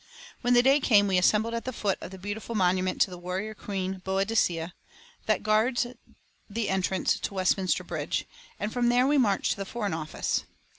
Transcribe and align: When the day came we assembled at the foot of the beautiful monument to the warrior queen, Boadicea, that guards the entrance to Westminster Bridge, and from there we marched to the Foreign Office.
When 0.41 0.55
the 0.55 0.63
day 0.63 0.79
came 0.79 1.05
we 1.07 1.19
assembled 1.19 1.53
at 1.53 1.63
the 1.65 1.71
foot 1.71 1.99
of 2.01 2.09
the 2.09 2.17
beautiful 2.17 2.55
monument 2.55 2.99
to 3.01 3.11
the 3.11 3.19
warrior 3.19 3.53
queen, 3.53 4.01
Boadicea, 4.03 4.73
that 5.27 5.43
guards 5.43 5.85
the 6.49 6.69
entrance 6.69 7.19
to 7.19 7.35
Westminster 7.35 7.83
Bridge, 7.83 8.25
and 8.59 8.73
from 8.73 8.89
there 8.89 9.05
we 9.05 9.19
marched 9.19 9.51
to 9.51 9.57
the 9.57 9.63
Foreign 9.63 9.93
Office. 9.93 10.43